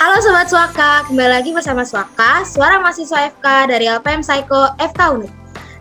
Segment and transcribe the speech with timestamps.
[0.00, 5.28] Halo Sobat Suaka, kembali lagi bersama Suaka, suara mahasiswa FK dari LPM Psycho FK Unit.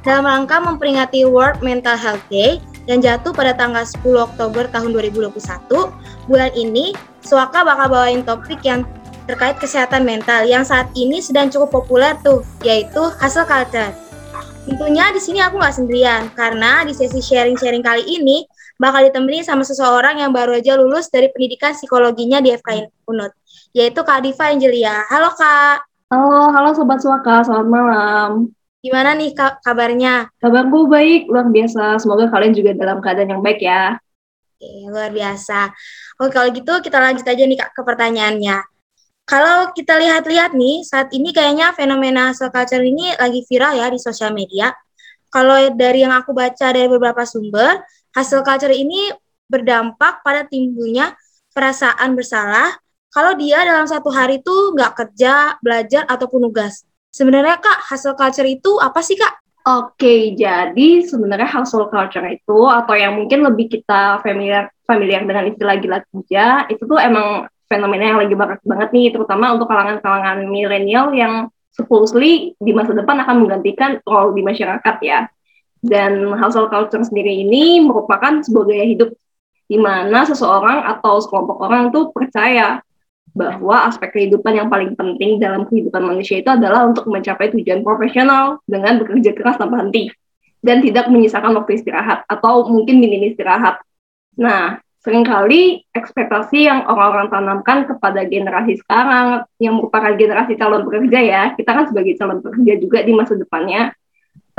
[0.03, 5.31] Dalam rangka memperingati World Mental Health Day yang jatuh pada tanggal 10 Oktober tahun 2021,
[6.27, 6.91] bulan ini
[7.23, 8.83] Suaka bakal bawain topik yang
[9.23, 13.95] terkait kesehatan mental yang saat ini sedang cukup populer tuh, yaitu hustle culture.
[14.67, 18.43] Tentunya di sini aku nggak sendirian, karena di sesi sharing-sharing kali ini
[18.79, 23.35] bakal ditemani sama seseorang yang baru aja lulus dari pendidikan psikologinya di FK Unut
[23.75, 25.05] yaitu Kak Diva Angelia.
[25.11, 25.85] Halo Kak.
[26.09, 28.29] Halo, halo Sobat Suaka, selamat malam.
[28.81, 30.31] Gimana nih Kak kabarnya?
[30.41, 31.99] Kabarku baik, luar biasa.
[32.01, 33.99] Semoga kalian juga dalam keadaan yang baik ya.
[34.57, 35.69] Oke, luar biasa.
[36.17, 38.57] Oke, kalau gitu kita lanjut aja nih Kak ke pertanyaannya.
[39.29, 44.01] Kalau kita lihat-lihat nih, saat ini kayaknya fenomena hustle culture ini lagi viral ya di
[44.01, 44.73] sosial media.
[45.29, 49.13] Kalau dari yang aku baca dari beberapa sumber, hustle culture ini
[49.49, 51.17] berdampak pada timbulnya
[51.53, 52.77] perasaan bersalah,
[53.09, 56.85] kalau dia dalam satu hari itu nggak kerja, belajar, ataupun nugas.
[57.09, 59.41] Sebenarnya Kak, hustle culture itu apa sih Kak?
[59.65, 65.75] Oke, jadi sebenarnya hustle culture itu atau yang mungkin lebih kita familiar familiar dengan istilah
[65.81, 71.13] gila kerja, itu tuh emang fenomena yang lagi banget banget nih, terutama untuk kalangan-kalangan milenial
[71.13, 75.29] yang supposedly di masa depan akan menggantikan role di masyarakat ya.
[75.79, 79.09] Dan hustle culture sendiri ini merupakan sebuah gaya hidup
[79.69, 82.83] di mana seseorang atau sekelompok orang tuh percaya
[83.31, 88.59] bahwa aspek kehidupan yang paling penting dalam kehidupan manusia itu adalah untuk mencapai tujuan profesional
[88.65, 90.09] dengan bekerja keras tanpa henti
[90.59, 93.79] dan tidak menyisakan waktu istirahat atau mungkin minim istirahat.
[94.35, 101.19] Nah, sering kali ekspektasi yang orang-orang tanamkan kepada generasi sekarang yang merupakan generasi calon pekerja
[101.23, 103.95] ya, kita kan sebagai calon pekerja juga di masa depannya,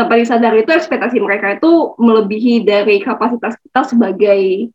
[0.00, 4.72] tanpa disadari itu ekspektasi mereka itu melebihi dari kapasitas kita sebagai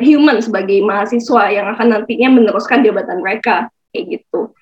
[0.00, 4.56] human sebagai mahasiswa yang akan nantinya meneruskan jabatan mereka kayak gitu.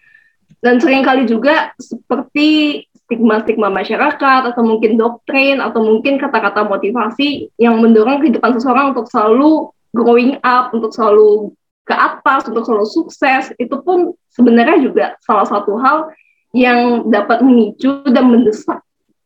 [0.59, 7.79] Dan sering kali juga seperti stigma-stigma masyarakat atau mungkin doktrin atau mungkin kata-kata motivasi yang
[7.79, 11.55] mendorong kehidupan seseorang untuk selalu growing up, untuk selalu
[11.87, 16.11] ke atas, untuk selalu sukses, itu pun sebenarnya juga salah satu hal
[16.51, 18.83] yang dapat memicu dan mendesak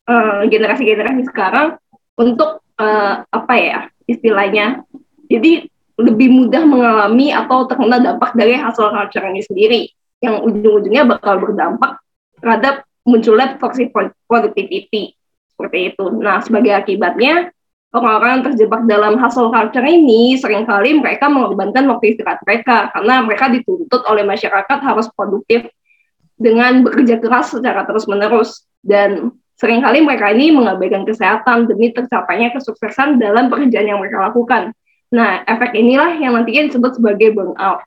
[0.08, 1.80] uh, generasi-generasi sekarang
[2.16, 3.78] untuk uh, apa ya
[4.08, 4.84] istilahnya.
[5.28, 9.80] Jadi lebih mudah mengalami atau terkena dampak dari hasil culture ini sendiri
[10.18, 12.02] yang ujung-ujungnya bakal berdampak
[12.42, 13.94] terhadap munculnya toxic
[14.26, 15.14] productivity
[15.54, 16.04] seperti itu.
[16.18, 17.54] Nah, sebagai akibatnya
[17.94, 23.22] orang-orang yang terjebak dalam hasil culture ini sering kali mereka mengorbankan waktu istirahat mereka karena
[23.22, 25.70] mereka dituntut oleh masyarakat harus produktif
[26.34, 33.22] dengan bekerja keras secara terus-menerus dan sering kali mereka ini mengabaikan kesehatan demi tercapainya kesuksesan
[33.22, 34.74] dalam pekerjaan yang mereka lakukan.
[35.14, 37.86] Nah, efek inilah yang nantinya disebut sebagai burnout.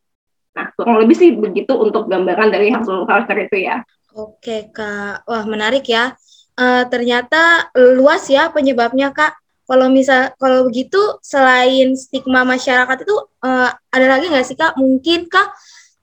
[0.56, 3.84] Nah, kurang lebih sih begitu untuk gambaran dari hasil culture itu ya.
[4.16, 5.28] Oke, Kak.
[5.28, 6.16] Wah, menarik ya.
[6.58, 9.38] Uh, ternyata luas ya penyebabnya, Kak.
[9.68, 14.80] Kalau misal kalau begitu selain stigma masyarakat itu uh, ada lagi nggak sih Kak?
[14.80, 15.52] Mungkin Kak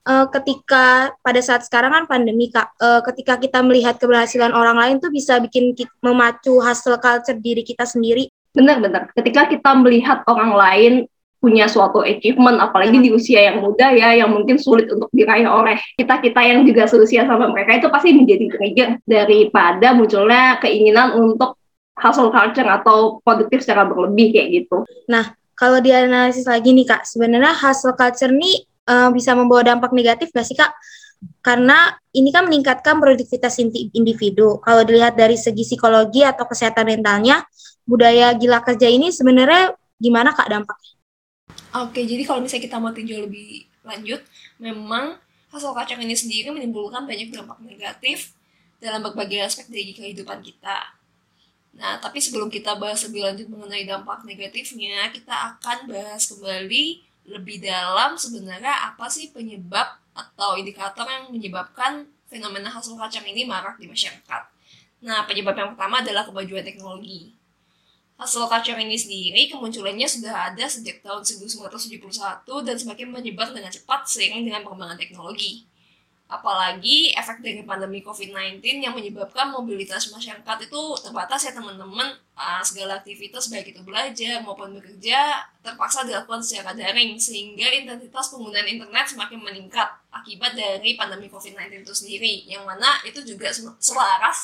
[0.08, 4.96] uh, ketika pada saat sekarang kan pandemi Kak, uh, ketika kita melihat keberhasilan orang lain
[5.00, 8.28] tuh bisa bikin kita, memacu hasil culture diri kita sendiri.
[8.54, 9.10] Benar-benar.
[9.16, 10.92] Ketika kita melihat orang lain
[11.44, 15.76] punya suatu achievement apalagi di usia yang muda ya yang mungkin sulit untuk diraih oleh
[16.00, 21.60] kita kita yang juga seusia sama mereka itu pasti menjadi trigger daripada munculnya keinginan untuk
[22.00, 24.88] hustle culture atau produktif secara berlebih kayak gitu.
[25.04, 30.30] Nah kalau dianalisis lagi nih kak sebenarnya hustle culture ini uh, bisa membawa dampak negatif
[30.32, 30.72] gak sih kak?
[31.40, 33.56] Karena ini kan meningkatkan produktivitas
[33.96, 34.60] individu.
[34.60, 37.44] Kalau dilihat dari segi psikologi atau kesehatan mentalnya,
[37.88, 40.92] budaya gila kerja ini sebenarnya gimana kak dampaknya?
[41.74, 44.20] Oke, jadi kalau misalnya kita mau tinjau lebih lanjut,
[44.60, 45.16] memang
[45.50, 48.34] hasil kacang ini sendiri menimbulkan banyak dampak negatif
[48.82, 50.92] dalam berbagai aspek dari kehidupan kita.
[51.74, 57.64] Nah, tapi sebelum kita bahas lebih lanjut mengenai dampak negatifnya, kita akan bahas kembali lebih
[57.64, 63.88] dalam sebenarnya apa sih penyebab atau indikator yang menyebabkan fenomena hasil kacang ini marak di
[63.88, 64.42] masyarakat.
[65.04, 67.36] Nah, penyebab yang pertama adalah kemajuan teknologi.
[68.14, 74.06] Hasil kacang ini sendiri kemunculannya sudah ada sejak tahun 1971 dan semakin menyebar dengan cepat
[74.06, 75.66] seiring dengan perkembangan teknologi.
[76.34, 82.18] Apalagi efek dari pandemi COVID-19 yang menyebabkan mobilitas masyarakat itu terbatas ya teman-teman.
[82.34, 88.66] Uh, segala aktivitas baik itu belajar maupun bekerja terpaksa dilakukan secara daring sehingga intensitas penggunaan
[88.66, 94.42] internet semakin meningkat akibat dari pandemi COVID-19 itu sendiri yang mana itu juga selaras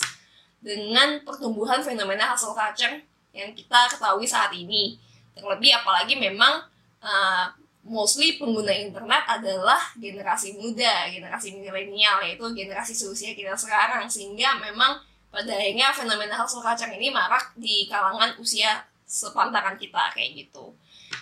[0.63, 3.03] dengan pertumbuhan fenomena hasil kacang
[3.35, 4.95] yang kita ketahui saat ini.
[5.35, 6.63] Terlebih apalagi memang
[7.03, 7.51] uh,
[7.85, 14.07] mostly pengguna internet adalah generasi muda, generasi milenial, yaitu generasi seusia kita sekarang.
[14.07, 15.01] Sehingga memang
[15.31, 20.75] pada akhirnya fenomena hustle culture ini marak di kalangan usia sepantaran kita kayak gitu.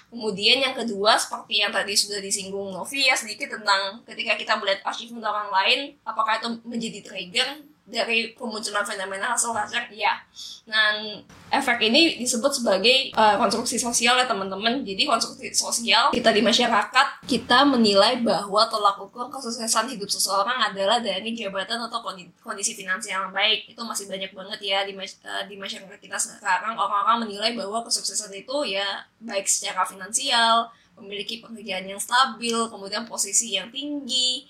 [0.09, 4.81] Kemudian yang kedua seperti yang tadi sudah disinggung Novi ya sedikit tentang ketika kita melihat
[4.89, 7.49] achievement orang lain, apakah itu menjadi trigger
[7.89, 10.21] dari kemunculan fenomena hasil culture ya
[10.69, 14.85] dan efek ini disebut sebagai uh, konstruksi sosial ya teman-teman.
[14.85, 21.01] Jadi konstruksi sosial kita di masyarakat kita menilai bahwa tolak ukur kesuksesan hidup seseorang adalah
[21.01, 22.05] dari jabatan atau
[22.45, 23.73] kondisi finansial yang baik.
[23.73, 26.77] Itu masih banyak banget ya di, uh, di masyarakat kita sekarang.
[26.77, 30.69] Orang-orang menilai bahwa kesuksesan itu ya baik secara finansial
[31.01, 34.45] memiliki pekerjaan yang stabil kemudian posisi yang tinggi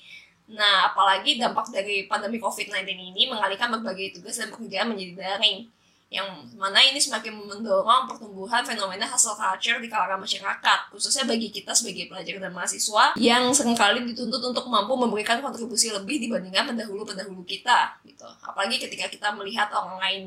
[0.49, 5.69] Nah, apalagi dampak dari pandemi COVID-19 ini mengalihkan berbagai tugas dan pekerjaan menjadi daring,
[6.09, 6.25] yang
[6.57, 12.09] mana ini semakin mendorong pertumbuhan fenomena hustle culture di kalangan masyarakat, khususnya bagi kita sebagai
[12.09, 18.01] pelajar dan mahasiswa yang sering kali dituntut untuk mampu memberikan kontribusi lebih dibandingkan pendahulu-pendahulu kita,
[18.09, 18.25] gitu.
[18.41, 20.25] Apalagi ketika kita melihat orang lain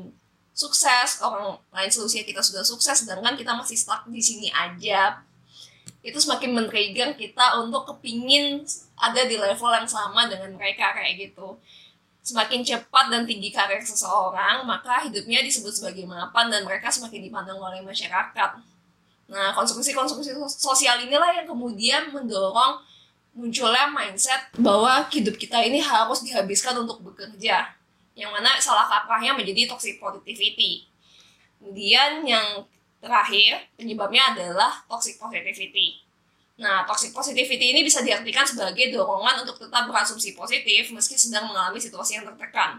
[0.54, 5.18] sukses, orang lain seusia kita sudah sukses, sedangkan kita masih stuck di sini aja,
[6.02, 8.66] itu semakin men-trigger kita untuk kepingin
[8.98, 11.54] ada di level yang sama dengan mereka kayak gitu.
[12.22, 17.58] Semakin cepat dan tinggi karir seseorang maka hidupnya disebut sebagai mapan dan mereka semakin dipandang
[17.58, 18.50] oleh masyarakat.
[19.30, 22.82] Nah konsumsi-konsumsi sosial inilah yang kemudian mendorong
[23.32, 27.72] munculnya mindset bahwa hidup kita ini harus dihabiskan untuk bekerja
[28.12, 30.84] yang mana salah kaprahnya menjadi toxic positivity.
[31.56, 32.68] Kemudian yang
[33.02, 35.98] Terakhir, penyebabnya adalah toxic positivity.
[36.62, 41.82] Nah, toxic positivity ini bisa diartikan sebagai dorongan untuk tetap berasumsi positif meski sedang mengalami
[41.82, 42.78] situasi yang tertekan.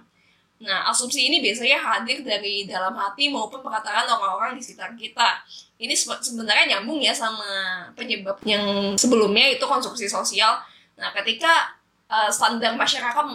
[0.63, 5.43] Nah, asumsi ini biasanya hadir dari dalam hati maupun perkataan orang-orang di sekitar kita.
[5.75, 10.63] Ini sebenarnya nyambung ya sama penyebab yang sebelumnya itu konsumsi sosial.
[10.95, 11.75] Nah, ketika
[12.07, 13.25] uh, standar masyarakat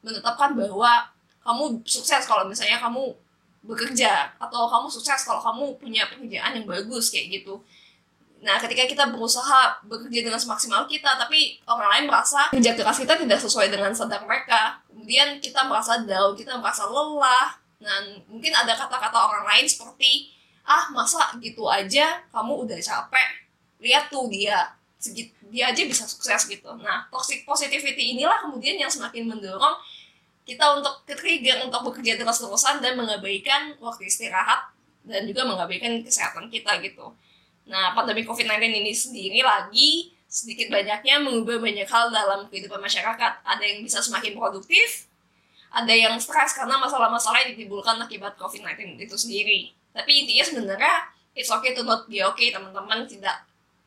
[0.00, 1.12] menetapkan bahwa
[1.44, 3.12] kamu sukses kalau misalnya kamu
[3.68, 7.60] bekerja atau kamu sukses kalau kamu punya pekerjaan yang bagus kayak gitu.
[8.40, 13.20] Nah ketika kita berusaha bekerja dengan semaksimal kita tapi orang lain merasa kerja keras kita
[13.20, 18.72] tidak sesuai dengan standar mereka kemudian kita merasa down kita merasa lelah dan mungkin ada
[18.72, 20.32] kata-kata orang lain seperti
[20.64, 23.28] ah masa gitu aja kamu udah capek?
[23.84, 24.72] Lihat tuh dia
[25.52, 26.70] dia aja bisa sukses gitu.
[26.80, 29.76] Nah toxic positivity inilah kemudian yang semakin mendorong
[30.48, 34.72] kita untuk ke-trigger untuk bekerja terus-terusan dan mengabaikan waktu istirahat
[35.04, 37.12] dan juga mengabaikan kesehatan kita gitu.
[37.68, 43.32] Nah, pandemi COVID-19 ini sendiri lagi sedikit banyaknya mengubah banyak hal dalam kehidupan masyarakat.
[43.44, 45.04] Ada yang bisa semakin produktif,
[45.68, 49.60] ada yang stres karena masalah-masalah yang ditimbulkan akibat COVID-19 itu sendiri.
[49.92, 50.94] Tapi intinya sebenarnya
[51.36, 53.04] it's okay to not be okay, teman-teman.
[53.04, 53.36] Tidak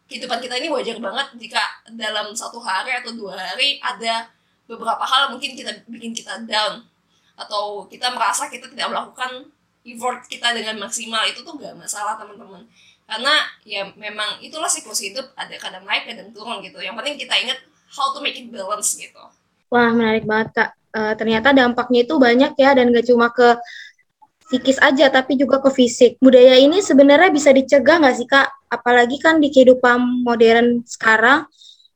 [0.09, 1.61] kehidupan kita ini wajar banget jika
[1.97, 4.29] dalam satu hari atau dua hari ada
[4.71, 6.87] beberapa hal mungkin kita bikin kita down.
[7.35, 9.51] Atau kita merasa kita tidak melakukan
[9.83, 11.27] effort kita dengan maksimal.
[11.27, 12.63] Itu tuh gak masalah teman-teman.
[13.03, 13.35] Karena
[13.67, 15.35] ya memang itulah siklus hidup.
[15.35, 16.79] Ada kadang naik kadang turun gitu.
[16.79, 17.59] Yang penting kita ingat
[17.91, 19.19] how to make it balance gitu.
[19.67, 20.69] Wah menarik banget kak.
[20.91, 22.71] Uh, ternyata dampaknya itu banyak ya.
[22.71, 23.59] Dan gak cuma ke
[24.51, 26.19] psikis aja tapi juga ke fisik.
[26.19, 28.51] Budaya ini sebenarnya bisa dicegah nggak sih kak?
[28.67, 31.47] Apalagi kan di kehidupan modern sekarang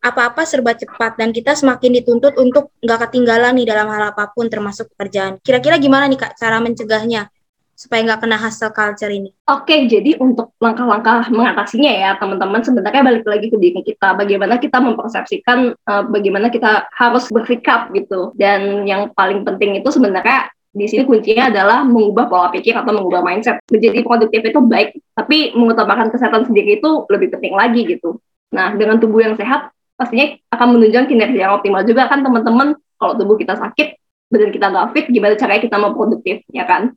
[0.06, 4.46] apa-apa serba cepat dan kita semakin dituntut untuk nggak ketinggalan nih dalam hal apa pun
[4.46, 5.42] termasuk pekerjaan.
[5.42, 7.34] Kira-kira gimana nih Kak cara mencegahnya
[7.76, 9.36] supaya nggak kena hustle culture ini?
[9.52, 14.16] Oke, jadi untuk langkah-langkah mengatasinya ya teman-teman sebenarnya balik lagi ke diri kita.
[14.16, 18.32] Bagaimana kita mempersepsikan uh, bagaimana kita harus bersikap gitu.
[18.40, 23.24] Dan yang paling penting itu sebenarnya di sini kuncinya adalah mengubah pola pikir atau mengubah
[23.24, 23.60] mindset.
[23.68, 28.20] Menjadi produktif itu baik, tapi mengutamakan kesehatan sendiri itu lebih penting lagi gitu.
[28.56, 32.76] Nah, dengan tubuh yang sehat, pastinya akan menunjukkan kinerja yang optimal juga kan teman-teman.
[32.96, 34.00] Kalau tubuh kita sakit
[34.32, 36.92] badan kita nggak fit gimana caranya kita mau produktif ya kan?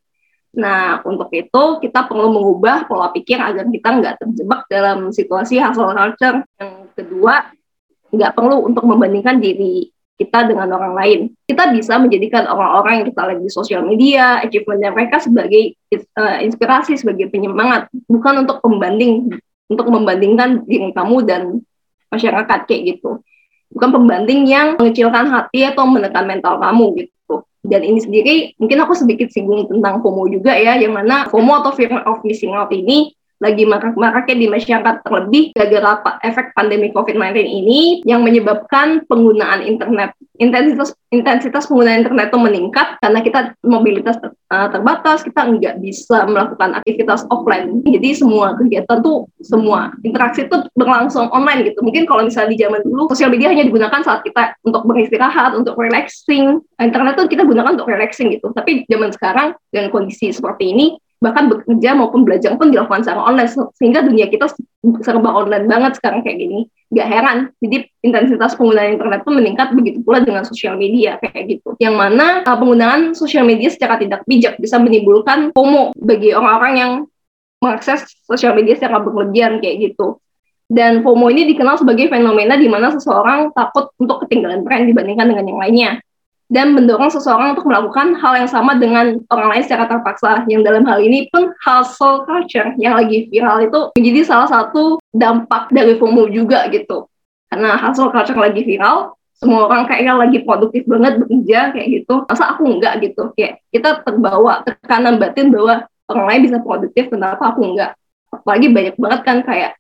[0.55, 5.95] Nah untuk itu kita perlu mengubah pola pikir agar kita nggak terjebak dalam situasi hustle
[5.95, 6.43] culture.
[6.59, 7.35] Yang kedua
[8.09, 11.19] nggak perlu untuk membandingkan diri kita dengan orang lain.
[11.47, 16.99] Kita bisa menjadikan orang-orang yang kita lihat di sosial media, achievement mereka sebagai uh, inspirasi,
[16.99, 19.31] sebagai penyemangat, bukan untuk pembanding,
[19.71, 21.63] untuk membandingkan diri kamu dan
[22.13, 23.21] masyarakat kayak gitu.
[23.69, 27.45] Bukan pembanding yang mengecilkan hati atau menekan mental kamu gitu.
[27.61, 31.73] Dan ini sendiri mungkin aku sedikit singgung tentang FOMO juga ya yang mana FOMO atau
[31.77, 38.03] fear of missing out ini lagi marak-maraknya di masyarakat terlebih gara-gara efek pandemi COVID-19 ini
[38.03, 45.27] yang menyebabkan penggunaan internet intensitas intensitas penggunaan internet itu meningkat karena kita mobilitas uh, terbatas,
[45.27, 47.83] kita nggak bisa melakukan aktivitas offline.
[47.83, 51.83] Jadi semua kegiatan tuh semua interaksi itu berlangsung online gitu.
[51.83, 55.75] Mungkin kalau misalnya di zaman dulu sosial media hanya digunakan saat kita untuk beristirahat, untuk
[55.75, 56.63] relaxing.
[56.79, 58.55] Internet tuh kita gunakan untuk relaxing gitu.
[58.55, 60.87] Tapi zaman sekarang dengan kondisi seperti ini
[61.19, 63.51] bahkan bekerja maupun belajar pun dilakukan secara online.
[63.75, 64.51] Sehingga dunia kita
[65.03, 66.61] serba online banget sekarang kayak gini.
[66.89, 71.77] Gak heran jadi intensitas penggunaan internet pun meningkat begitu pula dengan sosial media kayak gitu.
[71.77, 76.93] Yang mana uh, penggunaan sosial media secara tidak bijak bisa menimbulkan FOMO bagi orang-orang yang
[77.61, 80.17] mengakses sosial media secara berlebihan kayak gitu.
[80.65, 85.45] Dan FOMO ini dikenal sebagai fenomena di mana seseorang takut untuk ketinggalan tren dibandingkan dengan
[85.45, 85.91] yang lainnya
[86.49, 90.45] dan mendorong seseorang untuk melakukan hal yang sama dengan orang lain secara terpaksa.
[90.49, 95.69] Yang dalam hal ini pun hustle culture yang lagi viral itu menjadi salah satu dampak
[95.73, 97.07] dari FOMO juga gitu.
[97.49, 102.27] Karena hustle culture lagi viral, semua orang kayaknya lagi produktif banget bekerja kayak gitu.
[102.27, 103.31] Masa aku enggak gitu?
[103.39, 107.95] Kayak kita terbawa tekanan batin bahwa orang lain bisa produktif, kenapa aku enggak?
[108.35, 109.78] Apalagi banyak banget kan kayak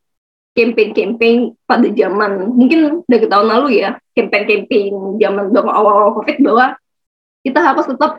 [0.59, 6.75] campaign-campaign pada zaman mungkin dari tahun lalu ya campaign-campaign zaman awal-awal covid bahwa
[7.47, 8.19] kita harus tetap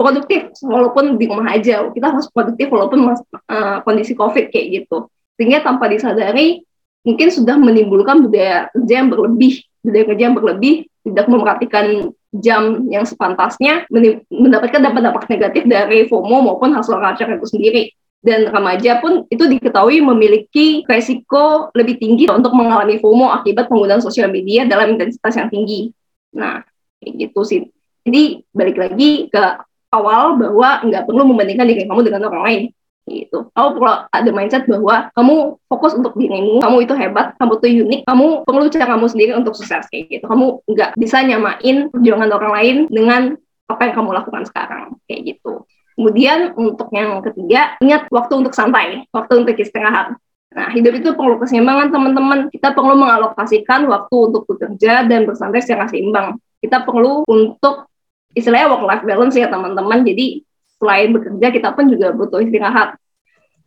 [0.00, 1.92] produktif walaupun di rumah aja.
[1.92, 5.12] Kita harus produktif walaupun uh, kondisi covid kayak gitu.
[5.36, 6.64] Sehingga tanpa disadari
[7.04, 9.60] mungkin sudah menimbulkan budaya kerja yang berlebih.
[9.84, 11.86] Budaya kerja yang berlebih tidak memperhatikan
[12.30, 13.88] jam yang sepantasnya
[14.30, 17.82] mendapatkan dampak-dampak negatif dari FOMO maupun hasil culture itu sendiri
[18.20, 24.28] dan remaja pun itu diketahui memiliki resiko lebih tinggi untuk mengalami FOMO akibat penggunaan sosial
[24.28, 25.88] media dalam intensitas yang tinggi.
[26.36, 26.60] Nah,
[27.00, 27.64] gitu sih.
[28.04, 29.44] Jadi balik lagi ke
[29.92, 32.62] awal bahwa nggak perlu membandingkan diri kamu dengan orang lain.
[33.08, 33.48] Gitu.
[33.56, 35.34] Kamu perlu ada mindset bahwa kamu
[35.66, 39.56] fokus untuk dirimu, kamu itu hebat, kamu tuh unik, kamu perlu cara kamu sendiri untuk
[39.56, 40.24] sukses kayak gitu.
[40.28, 43.22] Kamu nggak bisa nyamain perjuangan orang lain dengan
[43.66, 45.64] apa yang kamu lakukan sekarang kayak gitu.
[46.00, 50.16] Kemudian untuk yang ketiga, ingat waktu untuk santai, waktu untuk istirahat.
[50.48, 52.48] Nah, hidup itu perlu keseimbangan teman-teman.
[52.48, 56.40] Kita perlu mengalokasikan waktu untuk bekerja dan bersantai secara seimbang.
[56.56, 57.92] Kita perlu untuk
[58.32, 60.00] istilahnya work life balance ya teman-teman.
[60.00, 60.40] Jadi
[60.80, 62.96] selain bekerja kita pun juga butuh istirahat.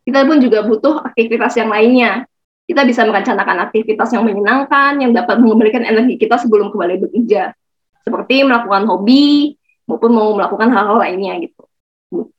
[0.02, 2.26] Kita pun juga butuh aktivitas yang lainnya.
[2.66, 7.54] Kita bisa merencanakan aktivitas yang menyenangkan yang dapat mengembalikan energi kita sebelum kembali bekerja.
[8.02, 9.54] Seperti melakukan hobi
[9.86, 11.63] maupun mau melakukan hal-hal lainnya gitu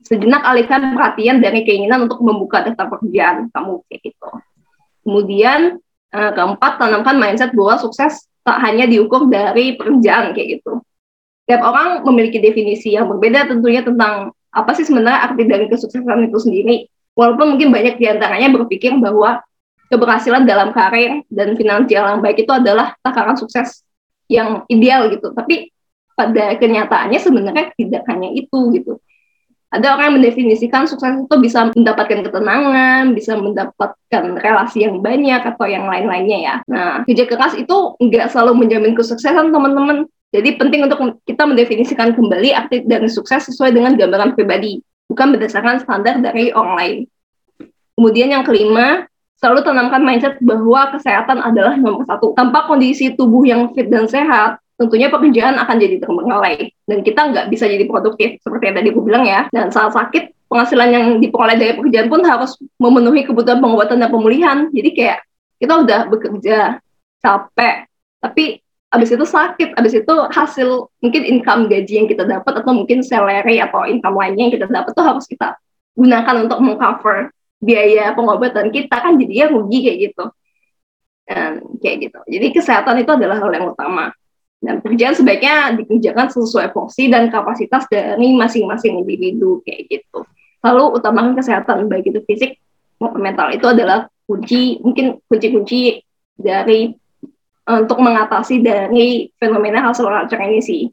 [0.05, 4.29] sejenak alihkan perhatian dari keinginan untuk membuka daftar pekerjaan kamu kayak gitu.
[5.05, 5.59] Kemudian
[6.13, 10.81] uh, keempat tanamkan mindset bahwa sukses tak hanya diukur dari pekerjaan kayak gitu.
[11.45, 16.39] Setiap orang memiliki definisi yang berbeda tentunya tentang apa sih sebenarnya arti dari kesuksesan itu
[16.41, 16.75] sendiri.
[17.15, 19.39] Walaupun mungkin banyak di antaranya berpikir bahwa
[19.87, 23.85] keberhasilan dalam karir dan finansial yang baik itu adalah takaran sukses
[24.27, 25.31] yang ideal gitu.
[25.31, 25.69] Tapi
[26.15, 28.94] pada kenyataannya sebenarnya tidak hanya itu gitu
[29.73, 35.65] ada orang yang mendefinisikan sukses itu bisa mendapatkan ketenangan, bisa mendapatkan relasi yang banyak atau
[35.67, 36.55] yang lain-lainnya ya.
[36.69, 40.07] Nah, kerja keras itu nggak selalu menjamin kesuksesan teman-teman.
[40.31, 45.83] Jadi penting untuk kita mendefinisikan kembali arti dan sukses sesuai dengan gambaran pribadi, bukan berdasarkan
[45.83, 46.97] standar dari orang lain.
[47.95, 49.07] Kemudian yang kelima,
[49.39, 52.35] selalu tanamkan mindset bahwa kesehatan adalah nomor satu.
[52.35, 57.45] Tanpa kondisi tubuh yang fit dan sehat, tentunya pekerjaan akan jadi terbengkalai dan kita nggak
[57.47, 59.47] bisa jadi produktif seperti yang tadi aku bilang ya.
[59.49, 64.57] Dan saat sakit penghasilan yang diperoleh dari pekerjaan pun harus memenuhi kebutuhan pengobatan dan pemulihan.
[64.69, 65.19] Jadi kayak
[65.59, 66.57] kita udah bekerja
[67.23, 67.87] capek
[68.19, 68.59] tapi
[68.91, 73.59] abis itu sakit abis itu hasil mungkin income gaji yang kita dapat atau mungkin salary
[73.59, 75.57] atau income lainnya yang kita dapat tuh harus kita
[75.95, 77.31] gunakan untuk mengcover
[77.63, 80.25] biaya pengobatan kita kan jadinya rugi kayak gitu.
[81.25, 81.51] Dan
[81.81, 82.19] kayak gitu.
[82.29, 84.13] Jadi kesehatan itu adalah hal yang utama
[84.65, 90.25] dan pekerjaan sebaiknya dikerjakan sesuai fungsi dan kapasitas dari masing-masing individu kayak gitu.
[90.65, 92.57] Lalu utamakan kesehatan baik itu fisik
[92.97, 96.01] maupun mental itu adalah kunci mungkin kunci-kunci
[96.33, 96.89] dari
[97.69, 100.83] eh, untuk mengatasi dari fenomena hasil culture ini sih.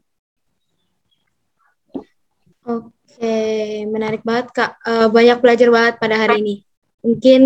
[2.63, 4.71] Oke, menarik banget kak.
[4.87, 6.55] Uh, banyak belajar banget pada hari ini.
[7.03, 7.41] Mungkin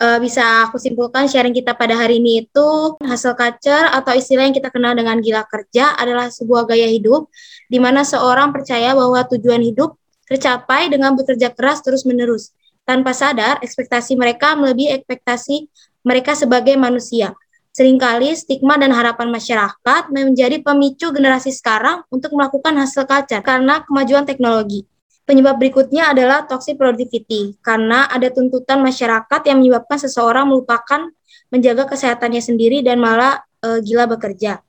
[0.00, 2.68] uh, bisa aku simpulkan sharing kita pada hari ini itu
[3.00, 7.28] hasil culture atau istilah yang kita kenal dengan gila kerja adalah sebuah gaya hidup
[7.68, 12.52] di mana seorang percaya bahwa tujuan hidup tercapai dengan bekerja keras terus-menerus.
[12.86, 15.66] Tanpa sadar, ekspektasi mereka melebihi ekspektasi
[16.06, 17.34] mereka sebagai manusia.
[17.74, 24.24] Seringkali stigma dan harapan masyarakat menjadi pemicu generasi sekarang untuk melakukan hasil culture karena kemajuan
[24.24, 24.86] teknologi.
[25.26, 31.10] Penyebab berikutnya adalah toxic productivity, karena ada tuntutan masyarakat yang menyebabkan seseorang melupakan
[31.50, 34.62] menjaga kesehatannya sendiri dan malah e, gila bekerja.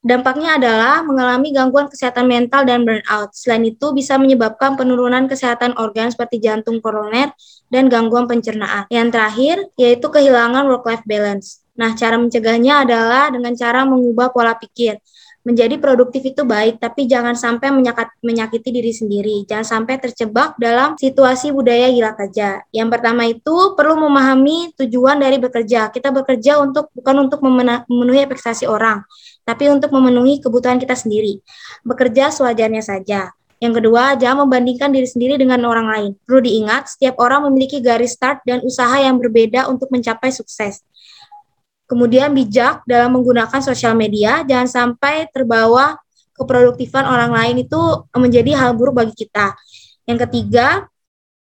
[0.00, 3.36] Dampaknya adalah mengalami gangguan kesehatan mental dan burnout.
[3.36, 7.36] Selain itu, bisa menyebabkan penurunan kesehatan organ seperti jantung koroner
[7.68, 8.88] dan gangguan pencernaan.
[8.88, 11.66] Yang terakhir, yaitu kehilangan work-life balance.
[11.76, 14.96] Nah, cara mencegahnya adalah dengan cara mengubah pola pikir
[15.46, 19.36] menjadi produktif itu baik, tapi jangan sampai menyakat, menyakiti diri sendiri.
[19.46, 22.66] Jangan sampai terjebak dalam situasi budaya gila kerja.
[22.74, 25.94] Yang pertama itu perlu memahami tujuan dari bekerja.
[25.94, 29.06] Kita bekerja untuk bukan untuk memenuhi ekspektasi orang,
[29.46, 31.38] tapi untuk memenuhi kebutuhan kita sendiri.
[31.86, 33.30] Bekerja sewajarnya saja.
[33.56, 36.10] Yang kedua, jangan membandingkan diri sendiri dengan orang lain.
[36.28, 40.82] Perlu diingat, setiap orang memiliki garis start dan usaha yang berbeda untuk mencapai sukses.
[41.86, 45.94] Kemudian bijak dalam menggunakan sosial media, jangan sampai terbawa
[46.34, 47.80] keproduktifan orang lain itu
[48.12, 49.54] menjadi hal buruk bagi kita.
[50.02, 50.90] Yang ketiga,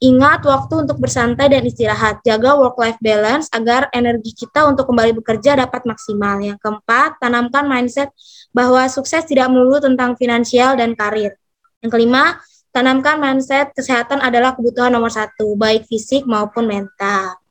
[0.02, 2.18] ingat waktu untuk bersantai dan istirahat.
[2.26, 6.42] Jaga work-life balance agar energi kita untuk kembali bekerja dapat maksimal.
[6.42, 8.10] Yang keempat, tanamkan mindset
[8.50, 11.38] bahwa sukses tidak melulu tentang finansial dan karir.
[11.78, 12.42] Yang kelima,
[12.74, 17.43] tanamkan mindset kesehatan adalah kebutuhan nomor satu, baik fisik maupun mental.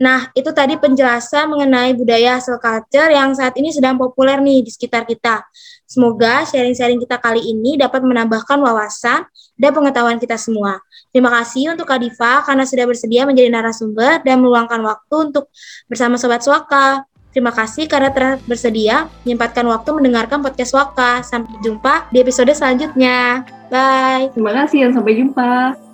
[0.00, 4.70] Nah, itu tadi penjelasan mengenai budaya hustle culture yang saat ini sedang populer nih di
[4.70, 5.46] sekitar kita.
[5.86, 9.22] Semoga sharing-sharing kita kali ini dapat menambahkan wawasan
[9.54, 10.82] dan pengetahuan kita semua.
[11.14, 15.46] Terima kasih untuk Kak Diva karena sudah bersedia menjadi narasumber dan meluangkan waktu untuk
[15.86, 17.06] bersama Sobat Swaka.
[17.34, 21.22] Terima kasih karena telah bersedia menyempatkan waktu mendengarkan podcast Waka.
[21.26, 23.42] Sampai jumpa di episode selanjutnya.
[23.70, 24.30] Bye.
[24.34, 25.93] Terima kasih dan sampai jumpa.